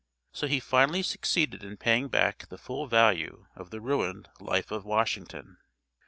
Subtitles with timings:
[0.31, 4.83] So he finally succeeded in paying back the full value of the ruined "Life of
[4.83, 5.57] Washington."